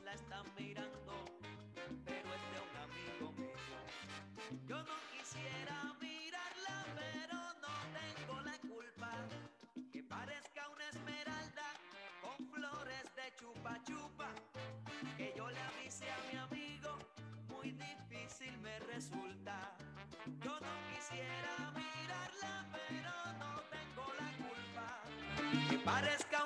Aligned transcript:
la 0.00 0.14
están 0.14 0.44
mirando, 0.56 1.24
pero 2.04 2.28
es 2.34 2.44
de 2.52 2.58
un 2.68 2.76
amigo 2.86 3.32
mío. 3.32 3.78
Yo 4.66 4.82
no 4.82 4.94
quisiera 5.10 5.94
mirarla, 6.00 6.86
pero 6.94 7.38
no 7.60 7.74
tengo 7.98 8.40
la 8.42 8.58
culpa. 8.58 9.10
Que 9.92 10.02
parezca 10.02 10.68
una 10.68 10.88
esmeralda 10.88 11.66
con 12.22 12.46
flores 12.48 13.04
de 13.16 13.34
chupa 13.36 13.78
chupa. 13.84 14.28
Que 15.16 15.34
yo 15.36 15.50
le 15.50 15.60
avise 15.60 16.10
a 16.10 16.18
mi 16.30 16.38
amigo, 16.38 16.98
muy 17.48 17.72
difícil 17.72 18.56
me 18.58 18.78
resulta. 18.80 19.76
Yo 20.40 20.58
no 20.60 20.72
quisiera 20.94 21.72
mirarla, 21.74 22.66
pero 22.72 23.12
no 23.38 23.60
tengo 23.70 24.06
la 24.20 24.30
culpa. 24.44 25.68
Que 25.70 25.78
parezca 25.78 26.41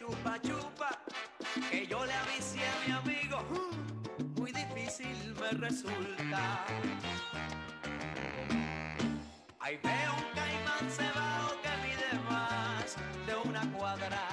chupa 0.00 0.38
chupa. 0.40 0.90
Que 1.70 1.86
yo 1.86 2.04
le 2.06 2.12
avise 2.12 2.58
a 2.58 2.74
mi 2.86 2.92
amigo, 2.92 3.38
uh, 3.52 4.40
muy 4.40 4.50
difícil 4.52 5.34
me 5.38 5.50
resulta. 5.50 6.64
Ahí 9.58 9.78
veo 9.82 10.12
un 10.16 10.28
caimán 10.34 10.86
cebado 10.90 11.48
que 11.62 11.72
mide 11.84 12.10
más 12.30 12.96
de 13.26 13.34
una 13.48 13.62
cuadra, 13.76 14.28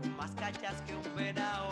con 0.00 0.16
más 0.16 0.30
cachas 0.32 0.80
que 0.82 0.94
un 0.94 1.14
venado 1.16 1.70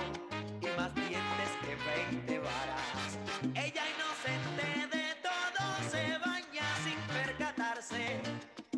y 0.61 0.67
más 0.77 0.93
dientes 0.95 1.51
que 1.63 1.77
20 2.11 2.39
varas. 2.41 3.19
Ella 3.55 3.85
inocente 3.95 4.97
de 4.97 5.07
todo 5.23 5.65
se 5.93 6.19
baña 6.19 6.67
sin 6.83 6.99
percatarse 7.17 8.21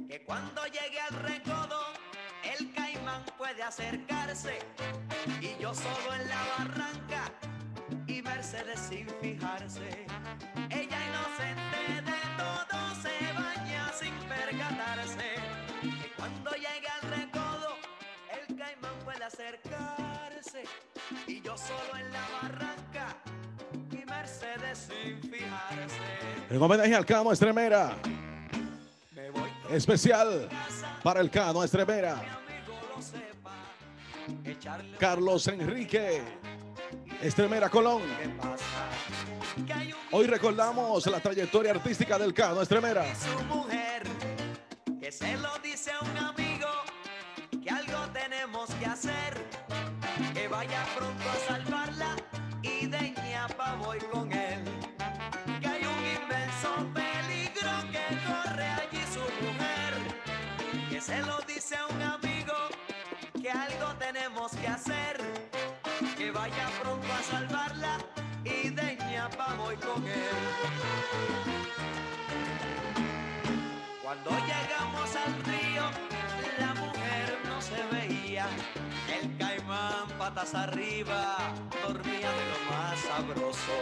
que 0.07 0.23
cuando 0.25 0.67
llegue 0.67 1.01
al 1.01 1.15
recodo 1.15 1.80
el 3.17 3.33
puede 3.37 3.63
acercarse 3.63 4.59
y 5.41 5.61
yo 5.61 5.75
solo 5.75 6.15
en 6.15 6.29
la 6.29 6.43
barranca 6.59 7.33
y 8.07 8.23
Mercedes 8.23 8.81
sin 8.89 9.07
fijarse. 9.21 10.07
Ella 10.71 10.99
inocente 11.09 12.03
de 12.03 12.21
todo 12.37 12.95
se 13.03 13.33
baña 13.33 13.93
sin 13.99 14.15
percatarse 14.29 15.35
que 15.83 16.13
cuando 16.17 16.51
llegue 16.53 16.89
al 17.01 17.11
recodo 17.11 17.77
el 18.39 18.57
caimán 18.57 18.99
puede 19.05 19.25
acercarse 19.25 20.65
y 21.27 21.41
yo 21.41 21.57
solo 21.57 21.97
en 21.97 22.13
la 22.13 22.29
barranca 22.43 23.17
y 23.91 24.05
Mercedes 24.05 24.89
sin 24.89 25.21
fijarse. 25.23 26.51
En 26.51 26.63
homenaje 26.63 26.95
al 26.95 27.07
Cano 27.07 27.33
Estremera. 27.33 27.97
Especial 29.71 30.49
para 31.03 31.21
el 31.21 31.31
Cano 31.31 31.63
Estremera. 31.63 32.41
Carlos 34.99 35.49
Enrique 35.49 36.23
Estremera 37.23 37.69
Colón. 37.69 38.03
Hoy 40.13 40.27
recordamos 40.27 41.07
la 41.07 41.21
trayectoria 41.21 41.73
artística 41.73 42.19
del 42.19 42.33
Cano 42.33 42.63
Estremera. 42.63 43.05
su 43.15 43.45
mujer 43.45 44.03
que 45.01 45.13
se 45.13 45.37
lo 45.37 45.51
dice 45.63 45.93
un 46.03 46.19
amigo 46.19 46.40
con 69.77 70.05
él 70.07 70.21
Cuando 74.03 74.31
llegamos 74.31 75.17
al 75.17 75.35
río, 75.45 75.85
la 76.59 76.75
mujer 76.75 77.39
no 77.45 77.63
se 77.63 77.81
veía. 77.93 78.47
El 79.09 79.37
caimán 79.39 80.09
patas 80.19 80.55
arriba 80.55 81.37
dormía 81.87 82.31
de 82.31 82.45
lo 82.51 82.73
más 82.73 82.99
sabroso. 82.99 83.77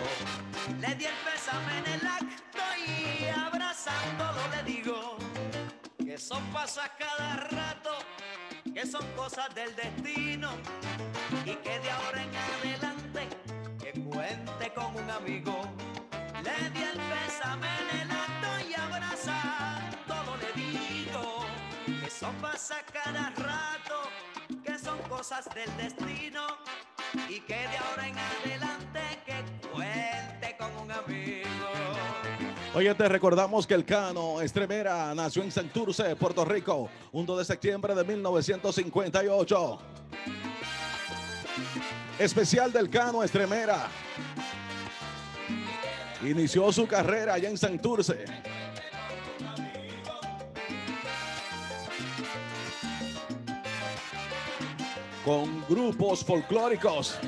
Le 0.79 0.95
di 0.97 1.07
el 1.07 1.15
pésame 1.25 1.79
en 1.79 1.87
el 1.95 2.07
acto 2.07 2.63
y 2.87 3.29
abrazándolo 3.29 4.41
le 4.55 4.63
digo 4.71 5.17
que 5.99 6.15
eso 6.15 6.39
pasa 6.53 6.93
cada 6.99 7.37
rato, 7.49 7.93
que 8.75 8.85
son 8.85 9.07
cosas 9.17 9.55
del 9.55 9.75
destino 9.75 10.51
y 11.47 11.55
que 11.55 11.81
de 11.81 11.91
ahora 11.91 12.23
en 12.23 12.37
adelante 12.37 12.88
cuente 14.19 14.73
con 14.75 14.97
un 14.97 15.11
amigo. 15.11 15.55
Le 16.43 16.71
di 16.71 16.83
el 16.83 16.99
pésame 17.11 17.69
en 17.93 18.01
el 18.01 18.11
acto 18.11 18.69
y 18.69 18.75
abrazándolo 18.75 20.37
le 20.43 20.61
digo 20.61 21.45
que 21.87 22.07
eso 22.07 22.29
pasa 22.43 22.77
cada 22.93 23.31
rato, 23.31 24.09
que 24.65 24.77
son 24.77 24.99
cosas 25.09 25.49
del 25.55 25.77
destino 25.77 26.43
y 27.29 27.41
que 27.41 27.55
de 27.55 27.77
ahora 27.77 28.09
en 28.09 28.19
adelante 28.19 29.01
que 29.25 29.69
cuente 29.69 30.57
con 30.59 30.77
un 30.79 30.91
amigo. 30.91 31.49
Oye, 32.75 32.95
te 32.95 33.09
recordamos 33.09 33.67
que 33.69 33.75
el 33.75 33.85
Cano 33.85 34.41
Estremera 34.41 35.15
nació 35.15 35.43
en 35.45 35.53
Santurce, 35.53 36.17
Puerto 36.17 36.45
Rico, 36.45 36.89
un 37.13 37.25
2 37.25 37.39
de 37.39 37.45
septiembre 37.45 37.95
de 37.95 38.05
1958. 38.05 39.79
Especial 42.19 42.73
del 42.73 42.91
Cano 42.91 43.23
Estremera. 43.23 43.89
Inició 46.23 46.73
su 46.73 46.87
carrera 46.87 47.35
allá 47.35 47.49
en 47.49 47.57
Santurce. 47.57 48.25
Con 55.25 55.65
grupos 55.69 56.25
folclóricos. 56.25 57.21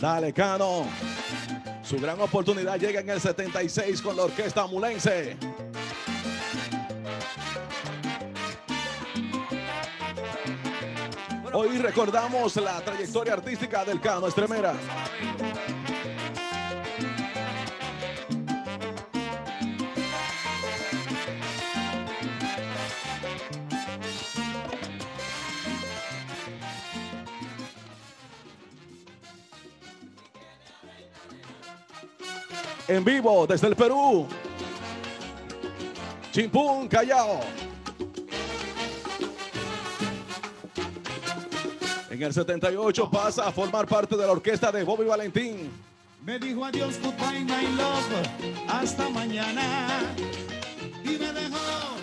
Dale, 0.00 0.32
Cano. 0.32 0.86
Su 1.82 1.98
gran 2.00 2.18
oportunidad 2.20 2.78
llega 2.78 3.00
en 3.00 3.10
el 3.10 3.20
76 3.20 4.00
con 4.00 4.16
la 4.16 4.24
orquesta 4.24 4.62
amulense. 4.62 5.36
Hoy 11.52 11.76
recordamos 11.78 12.56
la 12.56 12.80
trayectoria 12.80 13.34
artística 13.34 13.84
del 13.84 14.00
Cano 14.00 14.28
Estremera. 14.28 14.72
En 32.90 33.04
vivo 33.04 33.46
desde 33.46 33.68
el 33.68 33.76
Perú. 33.76 34.26
Chimpún, 36.32 36.88
Callao. 36.88 37.38
En 42.10 42.20
el 42.20 42.34
78 42.34 43.08
pasa 43.08 43.46
a 43.46 43.52
formar 43.52 43.86
parte 43.86 44.16
de 44.16 44.26
la 44.26 44.32
orquesta 44.32 44.72
de 44.72 44.82
Bobby 44.82 45.04
Valentín. 45.04 45.70
Me 46.24 46.40
dijo 46.40 46.64
adiós, 46.64 46.98
goodbye, 47.00 47.44
my 47.44 47.76
love, 47.76 48.66
hasta 48.68 49.08
mañana. 49.08 50.12
Y 51.04 51.10
me 51.10 51.32
dejó 51.32 51.96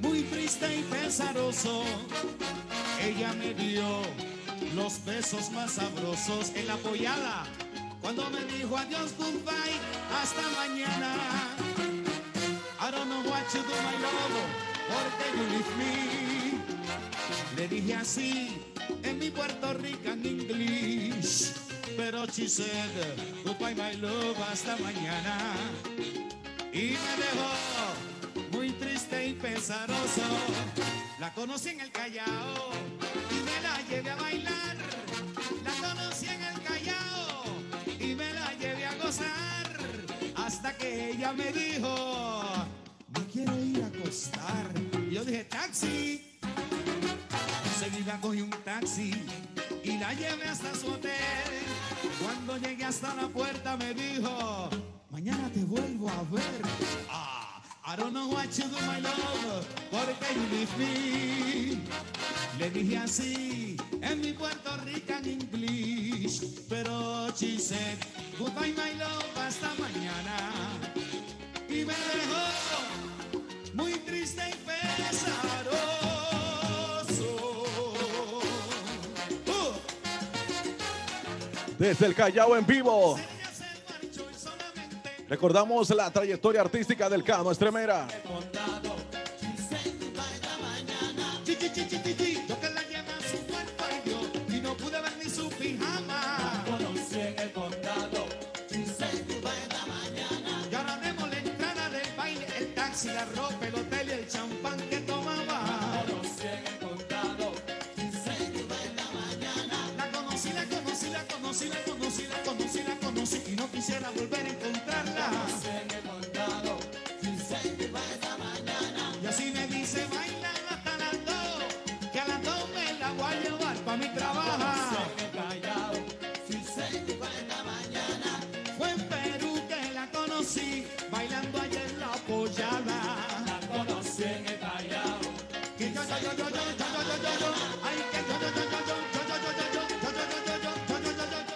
muy 0.00 0.22
triste 0.22 0.72
y 0.72 0.82
pesaroso. 0.84 1.82
Ella 3.02 3.32
me 3.32 3.54
dio 3.54 4.02
los 4.76 5.04
besos 5.04 5.50
más 5.50 5.72
sabrosos 5.72 6.52
en 6.54 6.68
la 6.68 6.74
apoyada. 6.74 7.44
Cuando 8.00 8.30
me 8.30 8.44
dijo 8.44 8.76
adiós, 8.76 9.12
goodbye, 9.18 9.97
hasta 10.10 10.42
mañana. 10.56 11.14
I 12.80 12.90
don't 12.90 13.08
know 13.08 13.22
what 13.30 13.52
you 13.54 13.62
do, 13.62 13.74
my 13.82 13.96
love, 14.02 14.46
porque 14.88 15.26
you 15.36 15.44
leave 15.52 15.76
me. 15.76 15.94
Le 17.56 17.68
dije 17.68 17.94
así, 17.94 18.62
en 19.02 19.18
mi 19.18 19.30
Puerto 19.30 19.74
Rican 19.74 20.24
English. 20.24 21.52
Pero 21.96 22.26
she 22.26 22.48
said, 22.48 22.68
goodbye 23.44 23.74
my 23.74 23.94
love, 23.94 24.36
hasta 24.50 24.76
mañana. 24.76 25.54
Y 26.72 26.94
me 26.94 27.12
dejó 27.18 27.50
muy 28.52 28.70
triste 28.70 29.26
y 29.28 29.32
pesaroso. 29.32 30.22
La 31.18 31.32
conocí 31.34 31.70
en 31.70 31.80
el 31.80 31.90
Callao 31.90 32.70
y 33.30 33.34
me 33.44 33.60
la 33.62 33.80
llevé 33.88 34.10
a 34.10 34.27
ella 41.18 41.32
me 41.32 41.52
dijo, 41.52 41.94
me 43.08 43.26
quiero 43.26 43.58
ir 43.58 43.82
a 43.82 43.86
acostar. 43.88 44.66
Yo 45.10 45.24
dije, 45.24 45.44
taxi. 45.44 46.38
Enseguida 47.64 48.20
cogí 48.20 48.40
un 48.40 48.50
taxi 48.64 49.10
y 49.82 49.98
la 49.98 50.14
llevé 50.14 50.44
hasta 50.44 50.72
su 50.76 50.92
hotel. 50.92 51.12
Cuando 52.22 52.56
llegué 52.58 52.84
hasta 52.84 53.14
la 53.16 53.26
puerta 53.28 53.76
me 53.76 53.94
dijo, 53.94 54.70
mañana 55.10 55.50
te 55.52 55.64
vuelvo 55.64 56.08
a 56.08 56.22
ver. 56.30 56.62
Ah, 57.10 57.62
I 57.84 57.96
don't 57.96 58.12
know 58.12 58.28
what 58.28 58.56
you 58.56 58.68
do, 58.68 58.78
my 58.86 59.00
love, 59.00 59.66
porque 59.90 60.34
you 60.34 60.46
leave 60.52 60.78
me. 60.78 61.78
Le 62.58 62.70
dije 62.70 62.98
así 62.98 63.76
en 64.02 64.20
mi 64.20 64.32
Puerto 64.32 64.76
Rican 64.84 65.24
English, 65.24 65.77
Desde 81.78 82.06
el 82.06 82.14
Callao 82.14 82.56
en 82.56 82.66
vivo. 82.66 83.16
Recordamos 85.28 85.90
la 85.90 86.10
trayectoria 86.10 86.60
artística 86.62 87.08
del 87.08 87.22
Cano 87.22 87.52
Estremera. 87.52 88.08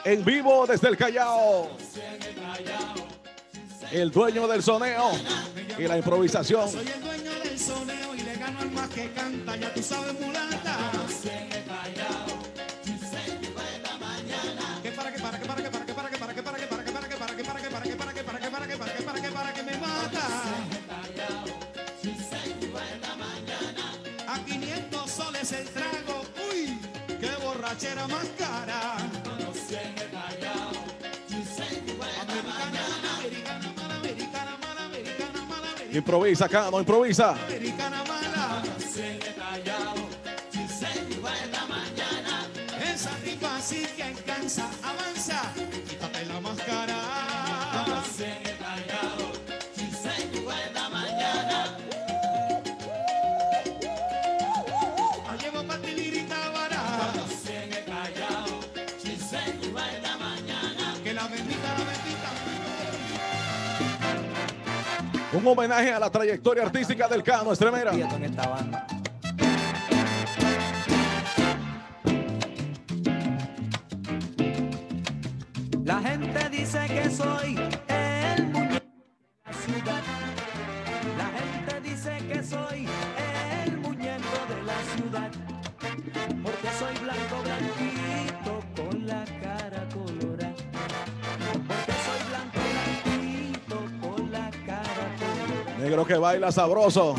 En 0.05 0.25
vivo 0.25 0.67
desde 0.67 0.89
el 0.89 0.97
Callao. 0.97 1.71
El 3.91 4.11
dueño 4.11 4.49
del 4.49 4.63
soneo 4.63 5.13
y 5.79 5.83
la 5.83 5.99
improvisación. 5.99 6.71
Soy 6.71 6.87
el 6.89 7.01
dueño 7.01 7.31
del 7.45 7.59
soneo 7.59 8.15
y 8.15 8.23
le 8.23 8.35
gano 8.37 8.59
al 8.61 8.71
más 8.73 8.89
que 8.89 9.13
canta, 9.13 9.57
ya 9.57 9.73
tú 9.73 9.83
sabes, 9.83 10.19
mulata. 10.19 11.02
Improvisa, 35.93 36.49
Cano, 36.49 36.81
improvisa. 36.81 37.35
Que 43.95 44.33
avanza. 44.83 45.92
Un 65.43 65.49
homenaje 65.49 65.93
a 65.93 65.99
la 65.99 66.09
trayectoria 66.09 66.63
artística 66.63 67.09
del 67.09 67.25
Cano 67.25 67.53
Estremera. 67.53 67.91
La 75.85 76.01
gente 76.01 76.42
Negro 95.93 96.07
que 96.07 96.17
baila 96.17 96.51
sabroso. 96.51 97.15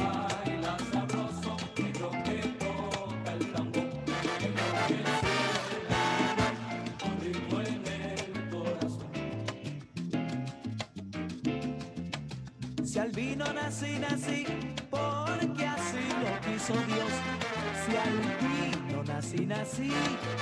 Si 12.84 12.98
al 12.98 13.12
vino 13.12 13.46
nací, 13.53 14.00
nací, 14.00 14.46
porque 14.89 15.68
así 15.68 16.03
lo 16.24 16.42
quiso 16.42 16.74
Dios. 16.74 17.13
Si 17.86 17.96
al 17.96 18.18
vino 18.42 19.03
nací, 19.03 19.46
nací, 19.46 19.92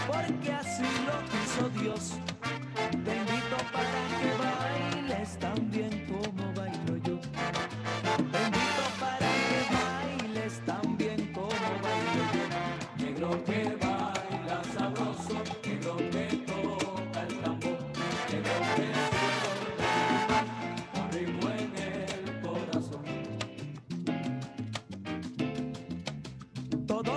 porque 0.08 0.54
así 0.54 0.84
lo 1.06 1.20
quiso 1.32 1.82
Dios. 1.82 2.41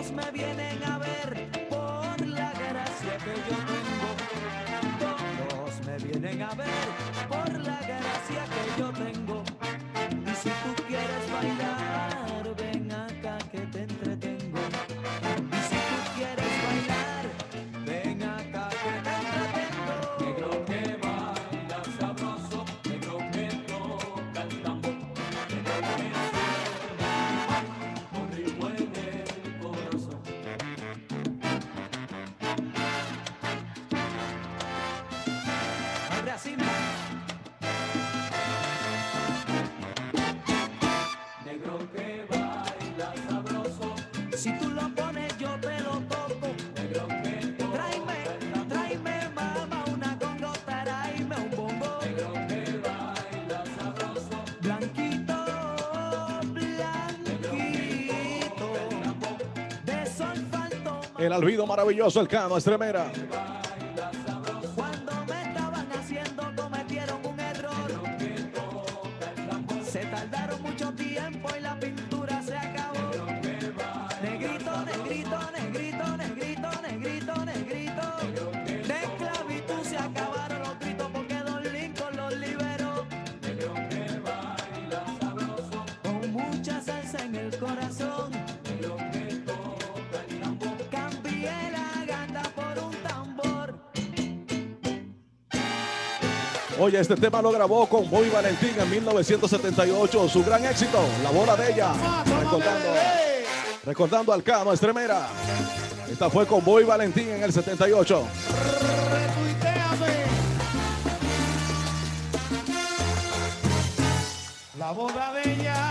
Todos 0.05 0.17
me 0.17 0.31
vienen 0.33 0.85
a 0.85 0.99
ver 0.99 1.49
por 1.71 2.27
la 2.27 2.53
gracia 2.53 3.17
que 3.25 3.35
yo 3.49 3.57
tengo. 3.73 4.09
Todos 5.01 5.81
me 5.87 5.97
vienen 5.97 6.43
a 6.43 6.55
ver 6.55 6.87
por 7.27 7.53
la 7.61 7.81
gracia 7.81 8.45
que 8.53 8.81
yo 8.81 8.93
tengo. 8.93 9.43
Y 10.31 10.35
si 10.37 10.51
tú 10.51 10.75
quieres 10.87 11.33
bailar, 11.33 11.74
El 61.19 61.33
albino 61.33 61.65
maravilloso, 61.65 62.21
el 62.21 62.29
cano, 62.29 62.57
Estremera. 62.57 63.13
Cuando 64.75 65.13
me 65.27 65.43
estaban 65.43 65.93
haciendo 65.93 66.43
cometieron 66.57 67.25
un 67.25 67.39
error. 67.39 67.75
Se 69.85 70.01
tardaron 70.07 70.61
mucho 70.63 70.93
tiempo 70.93 71.49
y 71.57 71.61
la 71.61 71.79
pintura 71.79 72.43
se 72.43 72.57
acabó. 72.57 72.99
Negrito, 74.23 74.85
negrito, 74.85 75.39
negrito, 75.53 76.17
negrito, 76.17 76.69
negrito, 76.83 77.45
negrito. 77.45 78.03
De 78.67 79.03
esclavitud 79.05 79.83
se 79.85 79.97
acabaron 79.97 80.59
los 80.61 80.79
gritos 80.81 81.11
porque 81.13 81.37
Don 81.37 81.73
Lincoln 81.73 82.17
los 82.17 82.37
liberó. 82.37 83.07
Con 86.03 86.33
mucha 86.33 86.81
salsa 86.81 87.25
en 87.25 87.37
el 87.37 87.57
corazón. 87.57 88.14
Oye, 96.85 97.01
este 97.01 97.17
tema 97.17 97.41
lo 97.41 97.51
grabó 97.51 97.87
con 97.87 98.11
Boy 98.11 98.29
Valentín 98.29 98.75
en 98.79 98.91
1978. 98.91 100.29
Su 100.29 100.45
gran 100.45 100.63
éxito, 100.67 100.99
La 101.23 101.31
bola 101.31 101.57
de 101.57 101.73
ella. 101.73 101.95
Recordando, 102.27 102.89
recordando 103.87 104.33
al 104.35 104.43
cano, 104.43 104.71
Estremera. 104.71 105.29
Esta 106.13 106.29
fue 106.29 106.47
con 106.47 106.63
Boy 106.63 106.85
Valentín 106.85 107.31
en 107.31 107.43
el 107.43 107.55
78. 107.55 108.23
Retuiteame. 109.11 110.25
La 114.79 114.91
boda 114.93 115.33
de 115.33 115.55
ella 115.55 115.84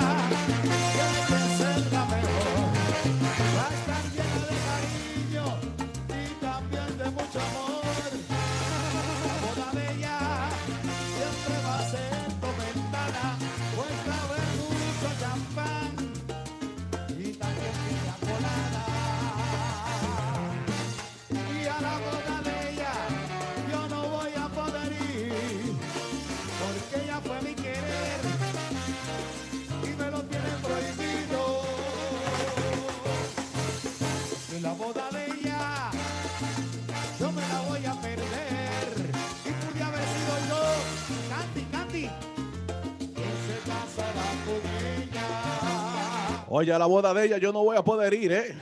Oye, 46.55 46.71
a 46.71 46.77
la 46.77 46.85
boda 46.85 47.15
de 47.15 47.25
ella 47.25 47.39
yo 47.39 47.51
no 47.51 47.63
voy 47.63 47.75
a 47.75 47.81
poder 47.81 48.13
ir, 48.13 48.31
¿eh? 48.31 48.55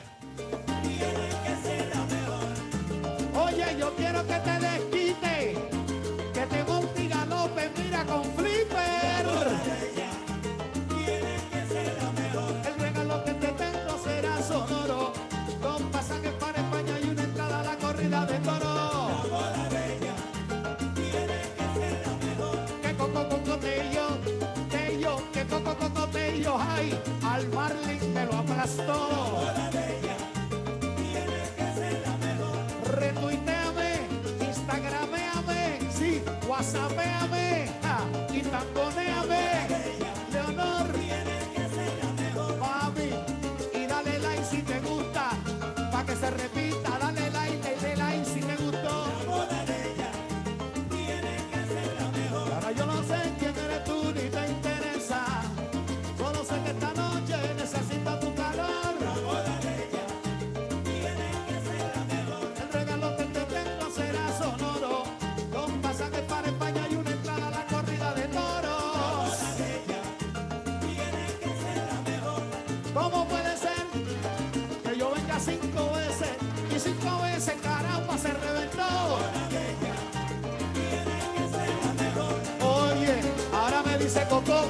Oye, 82.64 83.22
ahora 83.54 83.84
me 83.84 83.98
dice 83.98 84.26
Coco, 84.30 84.64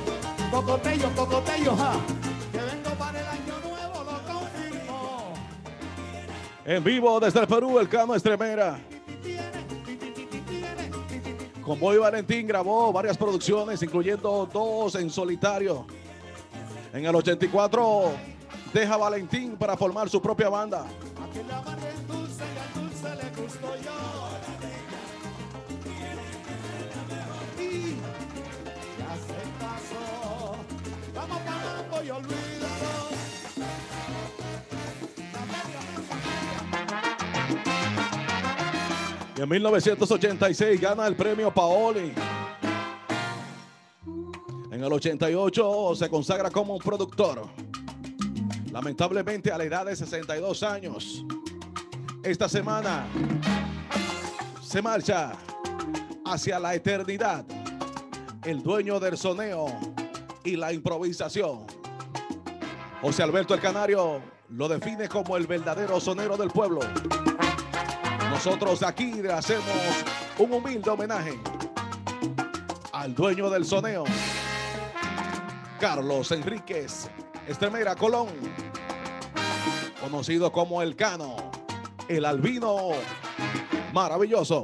Cocotello, 0.52 1.10
Cocotello, 1.16 1.76
ja, 1.76 1.94
que 2.52 2.58
vengo 2.58 2.90
para 2.98 3.20
el 3.20 3.28
año 3.28 3.60
nuevo, 3.64 4.04
lo. 4.04 4.22
En 6.66 6.84
vivo 6.84 7.20
desde 7.20 7.40
el 7.40 7.48
Perú, 7.48 7.80
el 7.80 7.90
cano 7.90 8.16
Estremera. 8.16 8.80
Con 11.62 11.80
Boy 11.80 11.98
Valentín 11.98 12.48
grabó 12.48 12.92
varias 12.92 13.18
producciones, 13.18 13.82
incluyendo 13.84 14.50
dos 14.52 14.96
en 14.96 15.10
solitario. 15.10 15.86
En 16.92 17.06
el 17.06 17.16
84 17.16 18.12
deja 18.74 18.98
Valentín 18.98 19.56
para 19.58 19.78
formar 19.78 20.10
su 20.10 20.22
propia 20.22 20.50
banda. 20.50 20.86
En 39.42 39.50
1986 39.50 40.80
gana 40.80 41.08
el 41.08 41.16
premio 41.16 41.52
Paoli. 41.52 42.14
En 44.70 44.84
el 44.84 44.94
88 44.94 45.96
se 45.96 46.10
consagra 46.12 46.52
como 46.52 46.78
productor. 46.78 47.48
Lamentablemente 48.72 49.52
a 49.52 49.58
la 49.58 49.64
edad 49.64 49.88
de 49.88 49.96
62 49.96 50.62
años. 50.62 51.26
Esta 52.22 52.48
semana 52.48 53.08
se 54.62 54.80
marcha 54.80 55.32
hacia 56.24 56.60
la 56.60 56.76
eternidad. 56.76 57.44
El 58.46 58.62
dueño 58.62 59.00
del 59.00 59.18
soneo 59.18 59.76
y 60.44 60.56
la 60.56 60.72
improvisación. 60.72 61.66
José 63.02 63.24
Alberto 63.24 63.56
el 63.56 63.60
Canario 63.60 64.22
lo 64.50 64.70
define 64.70 65.10
como 65.10 65.36
el 65.36 65.48
verdadero 65.48 66.00
sonero 66.00 66.38
del 66.38 66.52
pueblo. 66.52 66.82
Nosotros 68.44 68.82
aquí 68.82 69.12
le 69.22 69.32
hacemos 69.32 69.64
un 70.40 70.52
humilde 70.52 70.90
homenaje 70.90 71.40
al 72.92 73.14
dueño 73.14 73.52
del 73.52 73.64
soneo, 73.64 74.04
Carlos 75.80 76.32
Enríquez 76.32 77.08
Estremera 77.48 77.96
Colón, 77.96 78.30
conocido 80.02 80.52
como 80.52 80.82
el 80.82 80.96
Cano, 80.96 81.36
el 82.08 82.26
albino 82.26 82.94
maravilloso. 83.94 84.64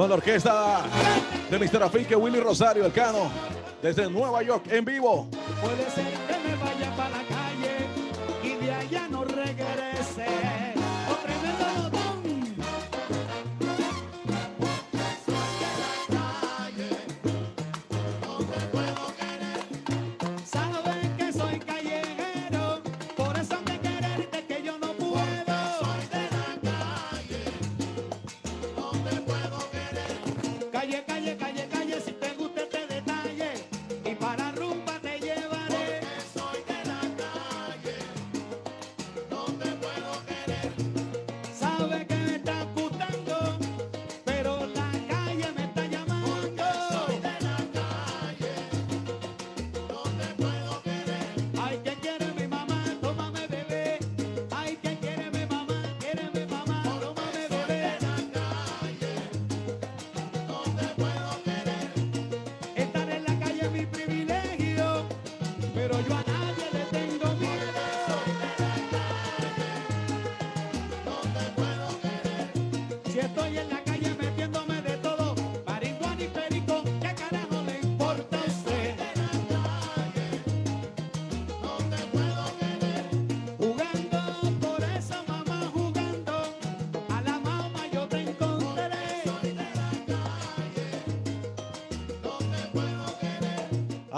Con 0.00 0.08
la 0.08 0.14
orquesta 0.14 0.80
de 1.50 1.58
Mr. 1.58 1.82
Afique, 1.82 2.16
Willy 2.16 2.40
Rosario, 2.40 2.86
el 2.86 2.92
Cano, 2.92 3.30
desde 3.82 4.08
Nueva 4.08 4.42
York, 4.42 4.64
en 4.70 4.82
vivo. 4.82 5.28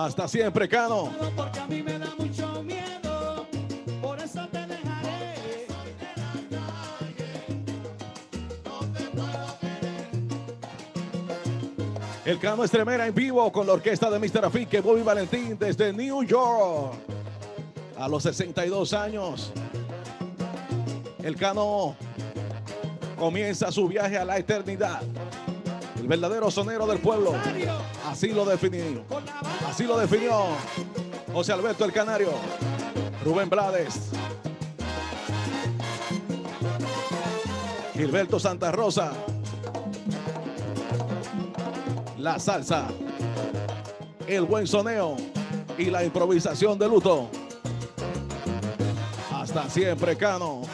Hasta 0.05 0.27
siempre, 0.27 0.69
Cano. 0.69 1.13
Porque 1.37 1.61
a 1.61 1.67
mí 1.69 1.81
me 1.81 1.97
da 1.97 2.13
mucho 2.19 2.61
miedo, 2.65 3.47
por 4.01 4.19
eso 4.19 4.49
te 4.51 4.67
dejaré. 4.67 5.67
Soy 5.69 5.95
de 5.95 6.07
la 6.17 6.83
calle, 6.99 7.29
¿dónde 8.65 9.01
puedo 9.15 9.59
querer? 9.61 10.09
El 12.25 12.41
Cano 12.41 12.65
Estremera 12.65 13.07
en 13.07 13.15
vivo 13.15 13.53
con 13.53 13.65
la 13.65 13.75
orquesta 13.75 14.11
de 14.11 14.19
Mr. 14.19 14.47
Afique, 14.47 14.81
Bobby 14.81 15.03
Valentín, 15.03 15.57
desde 15.57 15.93
New 15.93 16.25
York. 16.25 16.95
A 17.97 18.09
los 18.09 18.25
62 18.25 18.93
años, 18.95 19.53
el 21.23 21.37
Cano 21.37 21.95
comienza 23.17 23.71
su 23.71 23.87
viaje 23.87 24.19
a 24.19 24.25
la 24.25 24.37
eternidad. 24.37 25.01
El 25.97 26.09
verdadero 26.09 26.51
sonero 26.51 26.89
del 26.89 26.99
pueblo. 26.99 27.35
Así 28.05 28.33
lo 28.33 28.45
definió. 28.45 29.05
Así 29.73 29.85
lo 29.85 29.97
definió 29.97 30.49
José 31.33 31.55
Alberto 31.55 31.87
el 31.87 31.93
Canario, 31.95 32.33
Rubén 33.25 33.49
Blades, 33.49 34.11
Gilberto 37.95 38.39
Santa 38.39 38.71
Rosa, 38.71 39.15
la 42.19 42.39
salsa, 42.39 42.89
el 44.27 44.45
buen 44.45 44.67
soneo 44.67 45.17
y 45.79 45.87
la 45.87 46.05
improvisación 46.05 46.79
de 46.79 46.89
luto. 46.89 47.31
Hasta 49.33 49.71
siempre, 49.71 50.19
Cano. 50.19 50.65